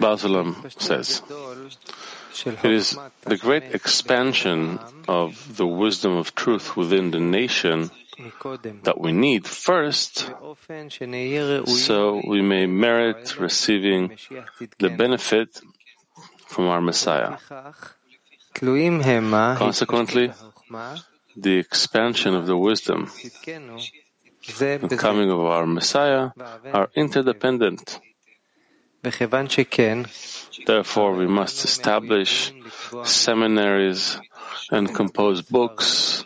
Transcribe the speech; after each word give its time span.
Sulam 0.00 0.70
says, 0.80 1.22
it 2.46 2.70
is 2.70 2.98
the 3.22 3.36
great 3.36 3.74
expansion 3.74 4.78
of 5.08 5.56
the 5.56 5.66
wisdom 5.66 6.16
of 6.16 6.34
truth 6.34 6.76
within 6.76 7.10
the 7.10 7.20
nation 7.20 7.90
that 8.82 9.00
we 9.00 9.12
need 9.12 9.46
first 9.46 10.30
so 11.66 12.22
we 12.26 12.42
may 12.42 12.66
merit 12.66 13.38
receiving 13.38 14.16
the 14.78 14.90
benefit 14.90 15.60
from 16.46 16.68
our 16.68 16.80
Messiah. 16.80 17.36
Consequently, 18.54 20.32
the 21.36 21.58
expansion 21.58 22.34
of 22.34 22.46
the 22.46 22.56
wisdom 22.56 23.10
the 24.46 24.96
coming 24.98 25.30
of 25.30 25.40
our 25.40 25.66
Messiah 25.66 26.30
are 26.72 26.90
interdependent. 26.94 28.00
Therefore, 30.66 31.14
we 31.14 31.26
must 31.26 31.64
establish 31.64 32.52
seminaries 33.04 34.18
and 34.70 34.94
compose 34.94 35.42
books 35.42 36.24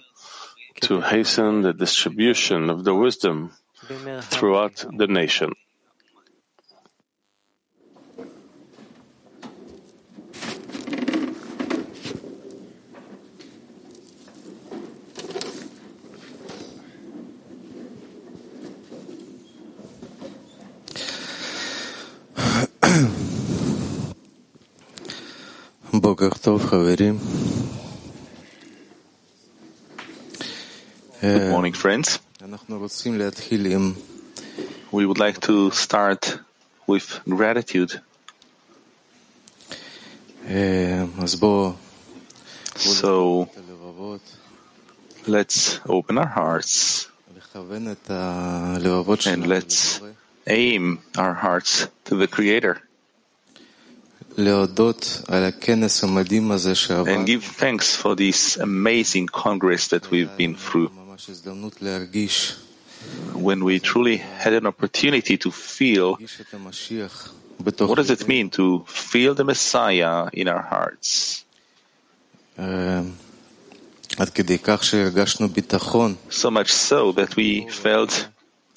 to 0.82 1.00
hasten 1.00 1.62
the 1.62 1.72
distribution 1.72 2.70
of 2.70 2.84
the 2.84 2.94
wisdom 2.94 3.53
throughout 4.21 4.84
the 4.97 5.06
nation. 5.06 5.53
Good 31.20 31.50
morning, 31.50 31.74
friends. 31.74 32.20
We 34.91 35.04
would 35.04 35.18
like 35.18 35.41
to 35.41 35.70
start 35.70 36.38
with 36.86 37.20
gratitude. 37.28 38.00
So 42.76 43.50
let's 45.26 45.80
open 45.86 46.16
our 46.18 46.26
hearts 46.26 47.08
and 49.26 49.47
let's 49.47 50.00
aim 50.47 51.00
our 51.18 51.34
hearts 51.34 51.88
to 52.04 52.16
the 52.16 52.26
Creator. 52.26 52.80
And 57.09 57.26
give 57.26 57.43
thanks 57.43 57.97
for 57.97 58.15
this 58.15 58.56
amazing 58.56 59.26
Congress 59.26 59.88
that 59.88 60.12
we've 60.12 60.31
been 60.37 60.54
through. 60.54 60.93
When 63.34 63.65
we 63.65 63.81
truly 63.81 64.19
had 64.19 64.53
an 64.53 64.66
opportunity 64.66 65.37
to 65.38 65.50
feel 65.50 66.19
what 67.59 67.97
does 67.97 68.10
it 68.10 68.28
mean 68.28 68.50
to 68.50 68.84
feel 68.87 69.34
the 69.34 69.43
Messiah 69.43 70.28
in 70.32 70.47
our 70.47 70.62
hearts? 70.62 71.44
So 76.31 76.50
much 76.50 76.71
so 76.72 77.10
that 77.12 77.34
we 77.34 77.66
felt 77.69 78.28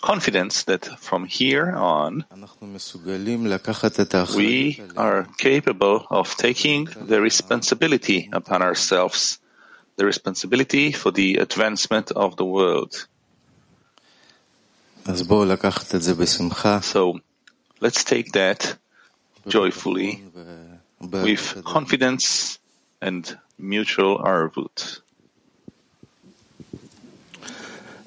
confidence 0.02 0.64
that 0.64 0.86
from 1.00 1.26
here 1.26 1.72
on 1.72 2.26
we 4.36 4.82
are 4.98 5.28
capable 5.38 6.06
of 6.10 6.36
taking 6.36 6.86
the 7.06 7.22
responsibility 7.22 8.30
upon 8.34 8.62
ourselves, 8.62 9.40
the 9.98 10.06
responsibility 10.06 10.92
for 10.92 11.12
the 11.12 11.36
advancement 11.36 12.12
of 12.12 12.36
the 12.36 12.46
world. 12.46 13.08
So 16.82 17.20
let's 17.80 18.04
take 18.04 18.32
that 18.34 18.78
joyfully 19.48 20.24
with 21.00 21.64
confidence 21.64 22.60
and 23.02 23.38
mutual 23.58 24.18
arvut. 24.20 25.02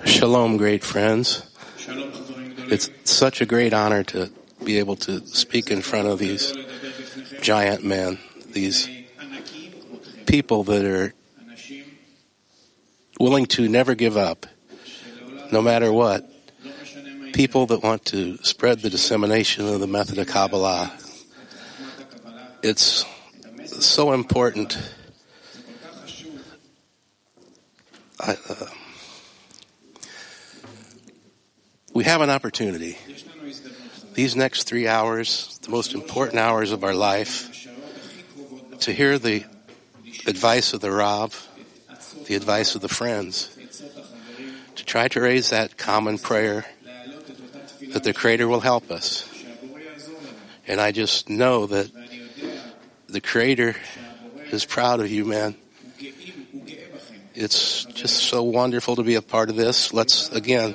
Shalom, 0.04 0.56
great 0.58 0.84
friends. 0.84 1.53
It's 1.86 2.90
such 3.04 3.40
a 3.40 3.46
great 3.46 3.74
honor 3.74 4.02
to 4.04 4.30
be 4.62 4.78
able 4.78 4.96
to 4.96 5.26
speak 5.26 5.70
in 5.70 5.82
front 5.82 6.08
of 6.08 6.18
these 6.18 6.54
giant 7.42 7.84
men, 7.84 8.18
these 8.50 8.88
people 10.26 10.64
that 10.64 10.84
are 10.84 11.12
willing 13.20 13.46
to 13.46 13.68
never 13.68 13.94
give 13.94 14.16
up, 14.16 14.46
no 15.52 15.60
matter 15.60 15.92
what. 15.92 16.30
People 17.32 17.66
that 17.66 17.82
want 17.82 18.04
to 18.06 18.38
spread 18.44 18.80
the 18.80 18.90
dissemination 18.90 19.66
of 19.66 19.80
the 19.80 19.88
method 19.88 20.18
of 20.18 20.28
Kabbalah. 20.28 20.92
It's 22.62 23.04
so 23.66 24.12
important. 24.12 24.78
I, 28.20 28.36
uh, 28.48 28.66
have 32.04 32.20
an 32.20 32.30
opportunity. 32.30 32.98
These 34.12 34.36
next 34.36 34.64
three 34.64 34.86
hours, 34.86 35.58
the 35.62 35.70
most 35.70 35.94
important 35.94 36.38
hours 36.38 36.70
of 36.70 36.84
our 36.84 36.94
life, 36.94 37.66
to 38.80 38.92
hear 38.92 39.18
the 39.18 39.44
advice 40.26 40.74
of 40.74 40.80
the 40.80 40.90
Rav, 40.90 41.48
the 42.26 42.34
advice 42.34 42.74
of 42.74 42.82
the 42.82 42.88
friends, 42.88 43.56
to 44.76 44.84
try 44.84 45.08
to 45.08 45.20
raise 45.20 45.50
that 45.50 45.78
common 45.78 46.18
prayer 46.18 46.66
that 47.92 48.04
the 48.04 48.12
Creator 48.12 48.48
will 48.48 48.60
help 48.60 48.90
us. 48.90 49.28
And 50.66 50.80
I 50.80 50.92
just 50.92 51.30
know 51.30 51.66
that 51.66 51.90
the 53.08 53.20
Creator 53.22 53.76
is 54.50 54.66
proud 54.66 55.00
of 55.00 55.10
you, 55.10 55.24
man. 55.24 55.54
It's 57.34 57.84
just 57.86 58.24
so 58.24 58.42
wonderful 58.42 58.96
to 58.96 59.02
be 59.02 59.14
a 59.14 59.22
part 59.22 59.48
of 59.48 59.56
this. 59.56 59.92
Let's, 59.92 60.30
again, 60.30 60.74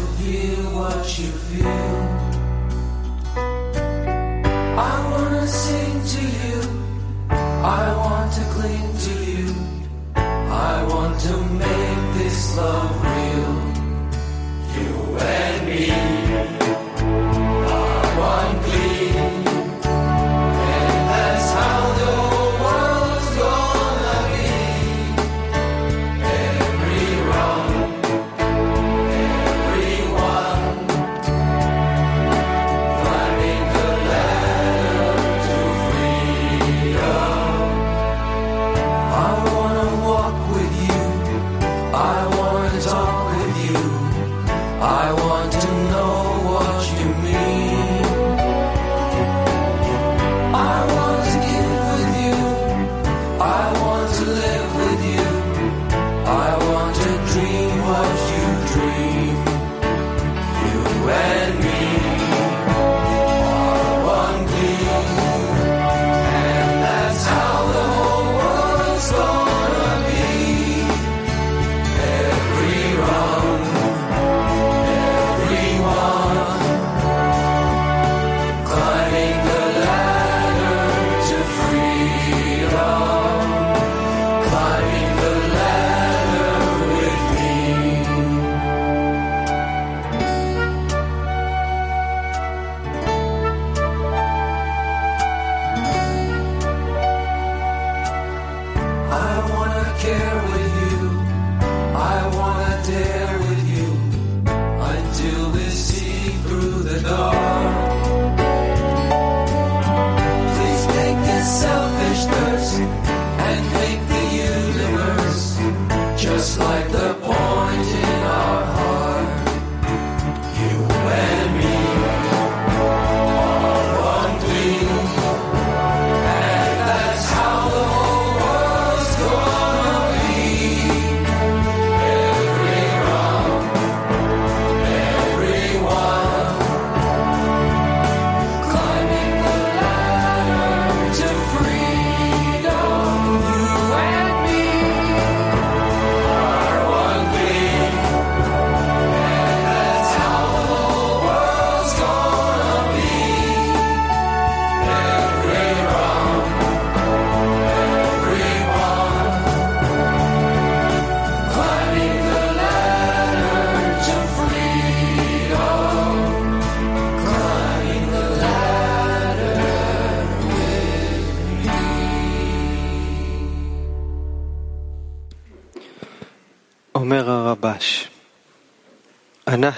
I 7.63 7.95
want 7.95 8.33
to 8.33 8.41
cling 8.55 8.97
to 8.97 9.13
you. 9.23 9.55
I 10.15 10.83
want 10.89 11.19
to 11.21 11.37
make 11.37 12.17
this 12.17 12.57
love. 12.57 13.10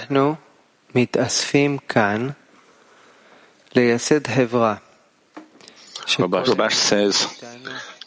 אנחנו 0.03 0.35
מתאספים 0.95 1.77
כאן 1.77 2.29
לייסד 3.75 4.27
חברה. 4.27 4.75
Rabash 6.07 6.77
says, 6.91 7.15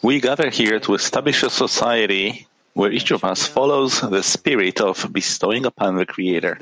We 0.03 0.19
gather 0.19 0.49
here 0.49 0.79
to 0.85 0.93
establish 0.93 1.41
a 1.41 1.49
society 1.49 2.45
where 2.73 2.91
each 2.91 3.11
of 3.11 3.23
us 3.23 3.41
follows 3.55 3.91
the 4.01 4.21
spirit 4.21 4.77
of 4.81 4.95
bestowing 5.11 5.65
upon 5.65 5.95
the 5.95 6.05
Creator. 6.05 6.53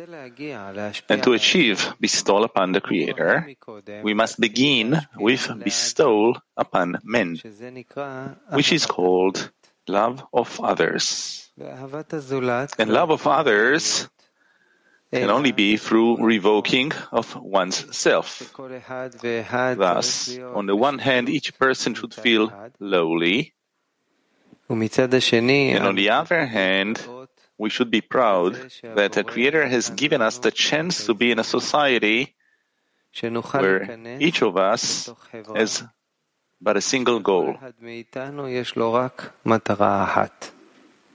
And 1.10 1.20
to 1.24 1.34
achieve 1.40 1.78
bestowal 2.00 2.44
upon 2.46 2.68
the 2.72 2.82
Creator, 2.88 3.32
we 4.08 4.14
must 4.14 4.40
begin 4.40 4.88
with 5.28 5.44
bestowal 5.70 6.38
upon 6.56 6.88
men, 7.04 7.30
which 8.58 8.72
is 8.72 8.86
called 8.86 9.38
love 9.88 10.24
of 10.42 10.50
others. 10.72 11.50
And 12.82 12.88
love 13.00 13.10
of 13.18 13.24
others 13.28 14.08
can 15.13 15.31
only 15.31 15.53
be 15.53 15.77
through 15.77 16.23
revoking 16.25 16.93
of 17.13 17.37
one's 17.37 17.97
self. 17.97 18.53
Thus, 18.57 20.39
on 20.39 20.67
the 20.67 20.77
one 20.77 20.99
hand, 20.99 21.29
each 21.29 21.57
person 21.59 21.95
should 21.95 22.15
feel 22.15 22.53
lowly, 22.81 23.55
and 24.69 25.87
on 25.87 25.95
the 25.95 26.11
other 26.11 26.45
hand, 26.47 27.01
we 27.57 27.71
should 27.71 27.91
be 27.91 28.01
proud 28.01 28.55
that 28.83 29.13
the 29.13 29.25
Creator 29.25 29.67
has 29.69 29.91
given 29.91 30.21
us 30.21 30.39
the 30.39 30.51
chance 30.51 31.07
to 31.07 31.15
be 31.15 31.31
in 31.31 31.39
a 31.39 31.45
society 31.45 32.35
where 33.53 33.99
each 34.21 34.43
of 34.43 34.57
us 34.59 35.09
has 35.55 35.85
but 36.61 36.77
a 36.77 36.81
single 36.81 37.21
goal 37.21 37.55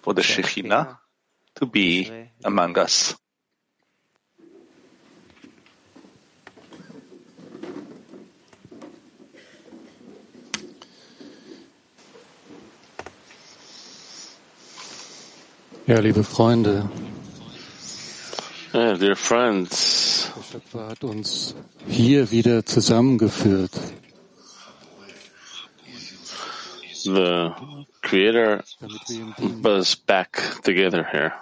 for 0.01 0.13
the 0.13 0.21
Shekhinah 0.21 0.97
to 1.55 1.65
be 1.65 2.29
among 2.43 2.77
us. 2.77 3.15
Ja, 15.91 15.99
liebe 15.99 16.23
Freunde. 16.23 16.89
Yeah, 18.73 18.97
dear 18.97 19.17
friends. 19.17 20.31
Der 20.37 20.43
Schöpfer 20.43 20.87
hat 20.87 21.03
uns 21.03 21.53
hier 21.85 22.31
wieder 22.31 22.65
zusammengeführt. 22.65 23.73
The 27.03 27.51
Creator 28.01 28.63
was 29.61 29.97
back 29.97 30.61
together 30.63 31.05
here. 31.11 31.33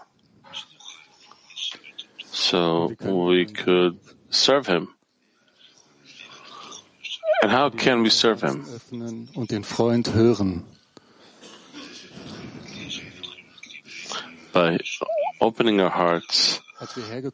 So 2.31 2.91
we 3.01 3.45
could 3.45 3.99
serve 4.31 4.65
Him 4.65 4.87
And 7.43 7.51
how 7.51 7.69
can 7.69 8.03
we 8.03 8.09
serve 8.09 8.41
him? 8.41 8.65
Und 9.35 9.51
den 9.51 9.63
Freund 9.63 10.11
hören. 10.15 10.65
By 14.51 14.79
opening 15.39 15.79
our 15.79 15.89
hearts 15.89 16.61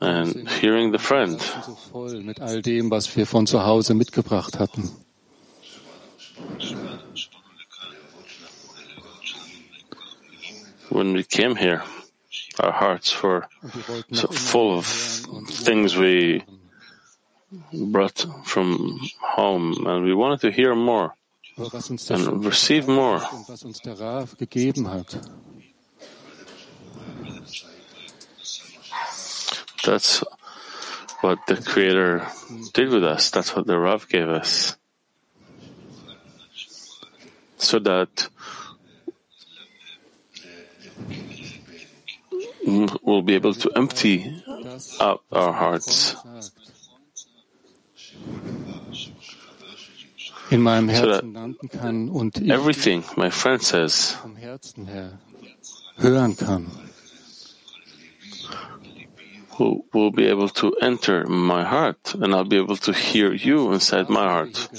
and 0.01 0.49
hearing 0.49 0.91
the 0.91 0.99
friend. 0.99 1.39
So 1.39 1.77
voll 1.91 2.21
mit 2.21 2.41
all 2.41 2.61
dem, 2.61 2.89
was 2.89 3.15
wir 3.15 3.25
von 3.25 3.47
zu 3.47 3.65
Hause 3.65 3.93
mitgebracht 3.93 4.59
hatten. 4.59 4.89
When 10.89 11.13
we 11.13 11.23
came 11.23 11.55
here, 11.55 11.83
our 12.59 12.71
hearts 12.71 13.21
were 13.21 13.47
so 14.11 14.27
full 14.27 14.77
of 14.77 14.85
things 14.85 15.97
we 15.97 16.43
brought 17.73 18.25
from 18.43 18.99
home, 19.19 19.85
and 19.87 20.03
we 20.03 20.13
wanted 20.13 20.41
to 20.41 20.51
hear 20.51 20.75
more 20.75 21.15
and 22.09 22.45
receive 22.45 22.87
more. 22.87 23.21
That's 29.85 30.23
what 31.21 31.39
the 31.47 31.55
Creator 31.57 32.27
did 32.73 32.89
with 32.89 33.03
us. 33.03 33.29
That's 33.29 33.55
what 33.55 33.67
the 33.67 33.77
Rav 33.77 34.07
gave 34.09 34.29
us. 34.29 34.77
So 37.57 37.79
that 37.79 38.27
we'll 42.65 43.21
be 43.21 43.35
able 43.35 43.53
to 43.53 43.71
empty 43.75 44.43
out 44.99 45.21
our 45.31 45.53
hearts. 45.53 46.15
In 50.51 50.61
meinem 50.61 50.89
Herzen 50.89 51.33
landen 51.33 51.69
kann 51.69 52.09
und 52.09 52.37
ich 52.37 52.49
Everything, 52.49 53.03
my 53.17 53.31
friend 53.31 53.61
says, 53.63 54.15
vom 54.21 54.35
Herzen 54.35 54.85
her 54.85 55.19
hören 55.97 56.37
kann. 56.37 56.71
Will, 59.59 59.85
will 59.93 60.11
be 60.11 60.27
able 60.27 60.49
to 60.49 60.73
enter 60.81 61.25
my 61.25 61.63
heart, 61.63 62.15
and 62.15 62.33
I'll 62.33 62.43
be 62.43 62.57
able 62.57 62.77
to 62.77 62.93
hear 62.93 63.33
you 63.33 63.71
inside 63.73 64.09
my 64.09 64.23
heart. 64.23 64.69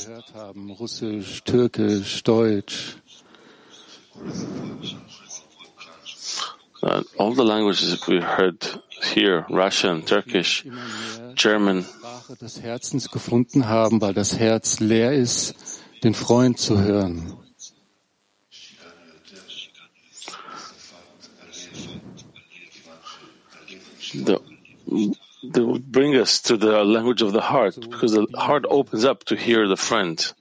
Russisch, 0.80 1.42
Türkisch, 1.44 2.22
Deutsch, 2.22 2.96
Uh, 6.82 7.02
all 7.18 7.32
the 7.32 7.44
languages 7.44 8.06
we 8.06 8.20
heard 8.20 8.64
here, 9.02 9.44
Russian, 9.48 10.02
Turkish, 10.02 10.64
German, 11.34 11.84
des 12.40 12.60
Herzens 12.62 13.10
gefunden 13.10 13.66
haben, 13.66 14.00
weil 14.00 14.14
das 14.14 14.38
Herz 14.38 14.80
leer 14.80 15.12
ist, 15.12 15.54
den 16.04 16.14
Freund 16.14 16.58
zu 16.58 16.78
hören. 16.78 17.36
the, 24.24 24.38
they 24.86 25.60
will 25.60 25.78
bring 25.78 26.16
us 26.16 26.40
to 26.42 26.56
the 26.56 26.84
language 26.84 27.22
of 27.22 27.32
the 27.32 27.40
heart, 27.40 27.78
because 27.80 28.12
the 28.12 28.26
heart 28.34 28.64
opens 28.68 29.04
up 29.04 29.24
to 29.24 29.36
hear 29.36 29.66
the 29.68 29.76
friend. 29.76 30.32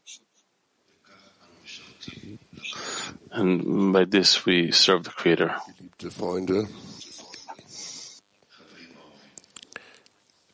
And 3.32 3.92
by 3.92 4.06
this 4.06 4.46
we 4.46 4.72
serve 4.72 5.04
the 5.04 5.10
Creator. 5.10 5.56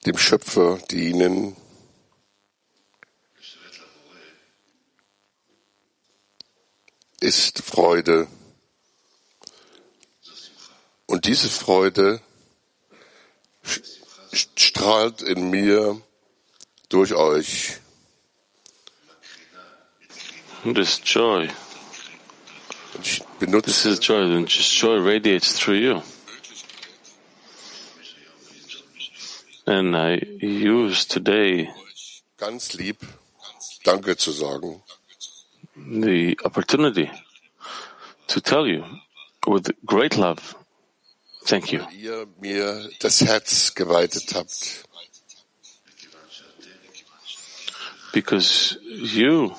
Dem 0.04 0.18
Schöpfer 0.18 0.80
dienen, 0.90 1.56
ist 7.20 7.62
Freude. 7.62 8.28
Und 11.06 11.26
diese 11.26 11.50
Freude 11.50 12.22
strahlt 14.34 15.22
in 15.22 15.50
mir 15.50 16.02
durch 16.90 17.14
euch. 17.14 17.78
This 20.64 21.00
joy, 21.00 21.50
this 23.40 23.86
is 23.86 24.00
joy, 24.00 24.22
and 24.36 24.48
just 24.48 24.72
joy 24.72 25.00
radiates 25.00 25.54
through 25.54 25.80
you. 25.80 26.04
And 29.66 29.96
I 29.96 30.22
use 30.40 31.06
today 31.08 31.70
ganz 32.38 32.74
lieb, 32.74 32.98
Danke 33.84 34.18
zu 34.18 34.32
sagen. 34.32 34.84
the 35.76 36.38
opportunity 36.46 37.10
to 38.28 38.42
tell 38.42 38.68
you 38.68 38.84
with 39.48 39.72
great 39.86 40.18
love, 40.18 40.56
thank 41.52 41.72
you. 41.72 41.82
Ihr 41.92 42.28
mir 42.40 42.90
das 43.00 43.22
Herz 43.22 43.76
geweitet 43.76 44.34
habt. 44.34 44.86
because 48.12 48.78
you 48.84 49.54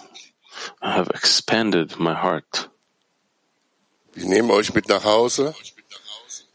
have 0.80 1.08
expanded 1.10 1.98
my 1.98 2.14
heart. 2.14 2.68
Euch 4.16 4.74
mit 4.74 4.88
nach 4.88 5.04
Hause. 5.04 5.54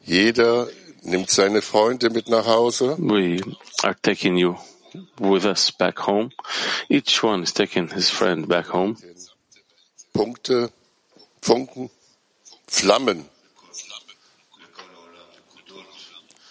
Jeder 0.06 0.68
nimmt 1.02 1.30
seine 1.30 1.62
Freunde 1.62 2.10
mit 2.10 2.30
nach 2.30 2.46
Hause. 2.46 2.96
We 3.00 3.42
are 3.84 3.96
taking 4.02 4.38
you 4.38 4.58
with 5.20 5.46
us 5.46 5.72
back 5.72 6.06
home. 6.06 6.30
Each 6.88 7.24
one 7.24 7.44
is 7.44 7.54
taking 7.54 7.90
his 7.90 8.10
friend 8.10 8.48
back 8.48 8.72
home. 8.72 8.96
Punkte, 10.14 10.72
Funken, 11.42 11.90
Flammen. 12.68 13.26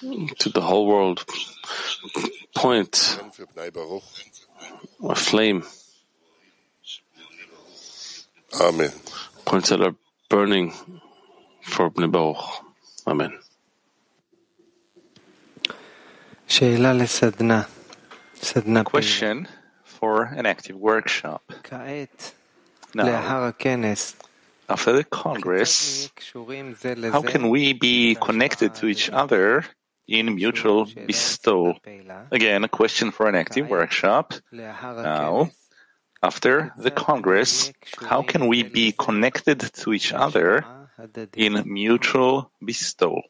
to 0.01 0.49
the 0.51 0.61
whole 0.61 0.87
world. 0.87 1.25
Point 2.55 3.19
a 5.09 5.15
flame. 5.15 5.65
Amen. 8.61 8.91
Points 9.45 9.69
that 9.71 9.81
are 9.81 9.95
burning 10.29 10.73
for 11.63 11.91
Bnei 11.91 12.11
Baruch. 12.11 12.45
Amen. 13.07 13.39
Question 18.85 19.49
for 19.85 20.23
an 20.25 20.47
active 20.47 20.77
workshop. 20.77 21.43
Now, 22.95 23.05
after 24.69 24.93
the 24.93 25.05
Congress, 25.05 26.11
how 27.13 27.23
can 27.23 27.51
we 27.51 27.73
be 27.73 28.15
connected 28.15 28.75
to 28.77 28.87
each 28.87 29.11
other 29.11 29.65
in 30.09 30.35
mutual 30.35 30.87
bestowal. 31.07 31.79
Again, 32.31 32.65
a 32.65 32.69
question 32.69 33.11
for 33.11 33.29
an 33.29 33.35
active 33.35 33.69
workshop. 33.69 34.35
Now, 34.53 35.51
after 36.23 36.73
the 36.77 36.91
Congress, 36.91 37.73
how 38.01 38.23
can 38.23 38.47
we 38.47 38.63
be 38.63 38.93
connected 38.93 39.61
to 39.61 39.93
each 39.93 40.13
other 40.13 40.65
in 41.35 41.63
mutual 41.67 42.51
bestowal? 42.65 43.23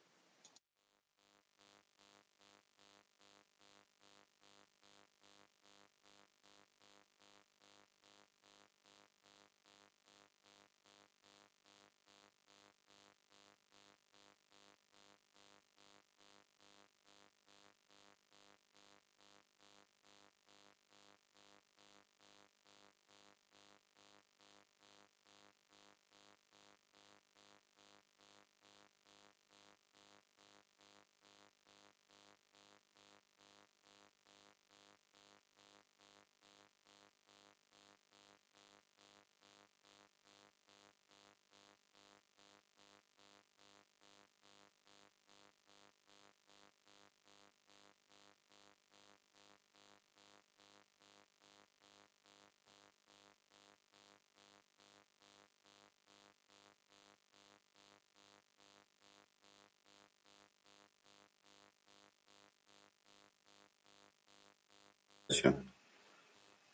передаче. 65.43 65.63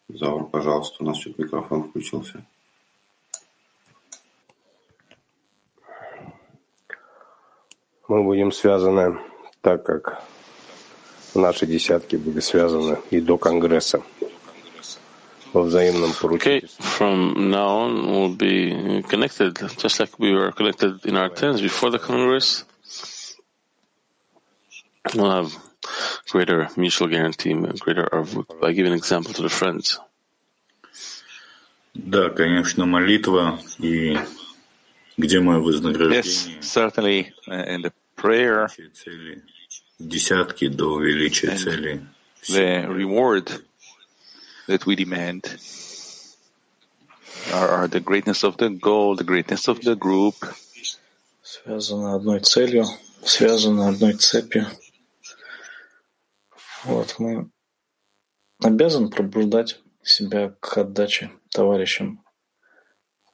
Завр, 0.09 0.47
пожалуйста, 0.47 0.97
у 1.00 1.07
нас 1.07 1.19
тут 1.19 1.38
микрофон 1.38 1.85
включился. 1.85 2.45
Мы 8.09 8.23
будем 8.23 8.52
связаны 8.52 9.19
так, 9.62 9.85
как 9.85 10.23
наши 11.35 11.66
десятки 11.66 12.16
были 12.16 12.40
связаны 12.40 12.99
и 13.11 13.21
до 13.21 13.38
Конгресса 13.38 14.02
во 15.54 15.62
взаимном 15.62 16.12
поручении. 16.12 16.64
Okay, 16.64 16.69
greater 26.31 26.69
mutual 26.75 27.07
guarantee, 27.07 27.53
greater 27.79 28.07
arvut 28.12 28.45
by 28.62 28.71
giving 28.74 28.93
example 28.93 29.33
to 29.33 29.41
the 29.43 29.50
friends. 29.50 30.00
Да, 31.93 32.29
конечно, 32.29 32.86
молитва 32.86 33.59
и 33.79 34.17
где 35.17 35.39
мое 35.39 35.57
Yes, 35.57 35.63
вознаграждение, 35.63 36.62
certainly 36.62 37.33
uh, 37.47 37.65
in 37.67 37.81
the 37.81 37.91
prayer, 38.15 38.67
цели, 38.93 39.41
десятки 40.00 40.67
до 40.67 41.00
величия 41.01 41.55
цели. 41.55 42.05
the 42.50 42.86
reward 42.88 43.50
that 44.67 44.86
we 44.86 44.95
demand 44.95 45.43
are, 47.51 47.67
are 47.69 47.88
the 47.88 48.00
greatness 48.00 48.43
of 48.43 48.57
the 48.57 48.69
goal, 48.69 49.15
the 49.15 49.24
greatness 49.24 49.67
of 49.67 49.81
the 49.81 49.95
group, 49.95 50.36
связаны 51.41 52.13
одной 52.13 52.41
целью, 52.41 52.86
связаны 53.25 53.88
одной 53.88 54.13
цепью. 54.13 54.67
Вот 56.84 57.16
мы 57.18 57.50
обязаны 58.62 59.10
пробуждать 59.10 59.80
себя 60.02 60.54
к 60.60 60.76
отдаче 60.78 61.30
товарищам, 61.50 62.24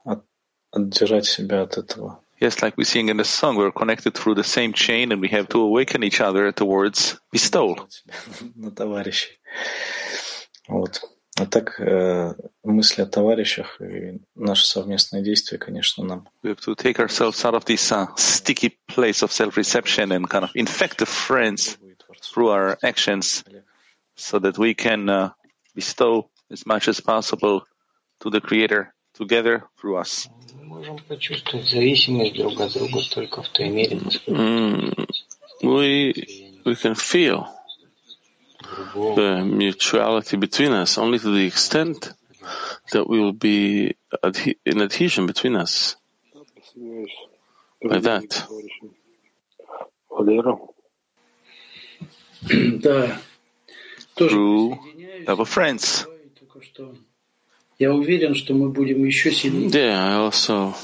от- 0.04 0.26
отдирать 0.70 1.26
себя 1.26 1.62
от 1.62 1.78
этого. 1.78 2.22
Yes, 2.40 2.62
like 2.62 2.76
we 2.76 2.84
sing 2.84 3.08
in 3.08 3.16
the 3.16 3.24
song, 3.24 3.56
we're 3.56 3.72
connected 3.72 4.14
through 4.14 4.36
the 4.36 4.44
same 4.44 4.72
chain 4.72 5.10
and 5.10 5.20
we 5.20 5.28
have 5.28 5.48
to 5.48 5.60
awaken 5.60 6.04
each 6.04 6.20
other 6.20 6.52
towards 6.52 7.18
bestowal. 7.32 7.88
на 8.54 8.70
товарищей. 8.70 9.40
Вот. 10.68 11.00
А 11.36 11.46
так 11.46 11.80
э, 11.80 12.34
мысли 12.64 13.02
о 13.02 13.06
товарищах 13.06 13.80
и 13.80 14.20
наши 14.34 14.66
совместные 14.66 15.22
действия, 15.22 15.56
конечно, 15.58 16.04
нам 16.04 16.28
We 16.44 16.50
have 16.50 16.60
to 16.60 16.74
take 16.76 16.98
ourselves 16.98 17.44
out 17.44 17.54
of 17.54 17.64
this 17.64 17.90
uh, 17.92 18.06
sticky 18.16 18.76
place 18.88 19.22
of 19.22 19.32
self-reception 19.32 20.12
and 20.12 20.28
kind 20.28 20.44
of 20.44 20.50
infect 20.54 20.98
the 20.98 21.06
friends 21.06 21.76
through 22.22 22.48
our 22.48 22.78
actions 22.82 23.44
so 24.16 24.38
that 24.38 24.58
we 24.58 24.74
can 24.74 25.08
uh, 25.08 25.30
bestow 25.74 26.28
as 26.50 26.66
much 26.66 26.88
as 26.88 27.00
possible 27.00 27.66
to 28.20 28.30
the 28.30 28.40
Creator 28.40 28.92
together 29.14 29.64
through 29.78 29.96
us. 29.96 30.28
Mm, 34.28 35.06
we, 35.62 36.14
we 36.64 36.76
can 36.76 36.94
feel 36.94 37.48
the 39.14 39.44
mutuality 39.44 40.36
between 40.36 40.72
us 40.72 40.98
only 40.98 41.18
to 41.18 41.30
the 41.30 41.46
extent 41.46 42.12
that 42.92 43.08
we 43.08 43.20
will 43.20 43.32
be 43.32 43.94
adhe- 44.22 44.56
in 44.64 44.80
adhesion 44.80 45.26
between 45.26 45.56
us. 45.56 45.96
Like 47.82 48.02
that. 48.02 48.46
through 54.16 54.78
our 55.26 55.44
friends. 55.44 56.06
Yeah, 59.74 60.08
I 60.08 60.14
also 60.14 60.74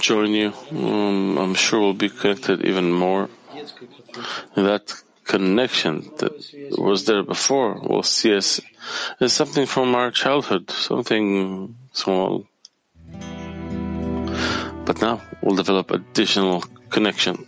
join 0.00 0.30
you. 0.32 0.52
Um, 0.70 1.38
I'm 1.38 1.54
sure 1.54 1.80
we'll 1.80 1.94
be 1.94 2.08
connected 2.08 2.64
even 2.64 2.90
more. 2.92 3.28
That 4.56 4.92
connection 5.24 6.10
that 6.18 6.32
was 6.76 7.04
there 7.04 7.22
before 7.22 7.74
will 7.74 8.02
see 8.02 8.34
us 8.34 8.60
as 9.20 9.32
something 9.32 9.66
from 9.66 9.94
our 9.94 10.10
childhood, 10.10 10.70
something 10.70 11.76
small. 11.92 12.46
But 14.86 15.00
now 15.00 15.20
we'll 15.42 15.56
develop 15.56 15.90
additional 15.90 16.64
connection. 16.88 17.46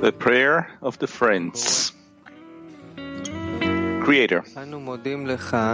The 0.00 0.12
prayer 0.12 0.68
of 0.82 0.98
the 0.98 1.06
friends. 1.06 1.92
Creator, 4.04 4.44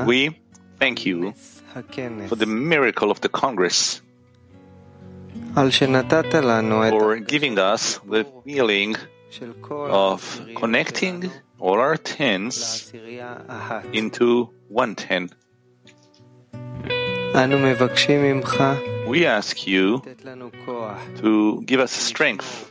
we 0.06 0.37
thank 0.80 1.06
you 1.06 1.34
for 2.28 2.37
the 2.37 2.46
miracle 2.46 3.10
of 3.10 3.20
the 3.20 3.28
Congress, 3.28 4.00
for 6.90 7.16
giving 7.26 7.58
us 7.58 8.00
the 8.08 8.24
feeling 8.44 8.96
of 9.70 10.40
connecting 10.56 11.30
all 11.58 11.78
our 11.80 11.96
tens 11.96 12.92
into 13.92 14.50
one 14.68 14.94
ten. 14.94 15.30
We 17.35 19.27
ask 19.27 19.66
you 19.66 20.03
to 21.16 21.62
give 21.66 21.81
us 21.81 21.90
strength 21.90 22.70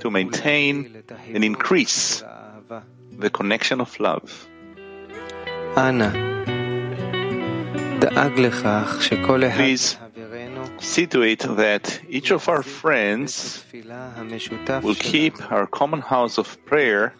to 0.00 0.10
maintain 0.10 1.04
and 1.32 1.44
increase 1.44 2.24
the 3.18 3.30
connection 3.30 3.80
of 3.80 4.00
love. 4.00 4.48
Please 9.56 9.96
see 10.80 11.06
to 11.06 11.22
it 11.22 11.40
that 11.56 12.00
each 12.08 12.32
of 12.32 12.48
our 12.48 12.64
friends 12.64 13.64
will 14.82 14.96
keep 14.96 15.52
our 15.52 15.68
common 15.68 16.00
house 16.00 16.36
of 16.36 16.58
prayer 16.66 17.14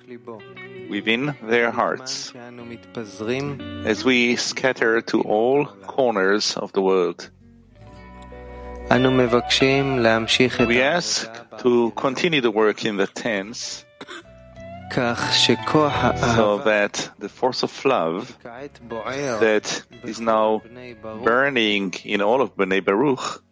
within 0.88 1.34
their 1.42 1.70
hearts 1.70 2.32
as 3.84 4.04
we 4.04 4.36
scatter 4.36 5.00
to 5.02 5.22
all 5.22 5.66
corners 5.86 6.56
of 6.56 6.72
the 6.72 6.82
world. 6.82 7.30
We 10.68 10.80
ask 10.82 11.30
to 11.58 11.90
continue 11.96 12.40
the 12.40 12.50
work 12.50 12.84
in 12.84 12.96
the 12.96 13.06
tens 13.06 13.84
so 14.94 16.58
that 16.64 17.10
the 17.18 17.28
force 17.28 17.62
of 17.62 17.84
love 17.84 18.36
that 18.42 19.82
is 20.04 20.20
now 20.20 20.62
burning 21.24 21.92
in 22.04 22.20
all 22.22 22.40
of 22.40 22.54
Bnei 22.56 22.84
Baruch 22.84 23.42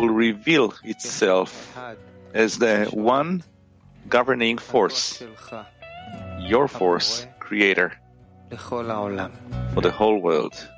will 0.00 0.08
reveal 0.08 0.72
itself 0.84 1.76
as 2.32 2.58
the 2.58 2.86
one 2.92 3.42
governing 4.08 4.58
force, 4.58 5.22
your 6.38 6.68
force, 6.68 7.26
Creator, 7.40 7.92
for 8.58 9.80
the 9.80 9.90
whole 9.90 10.18
world. 10.18 10.68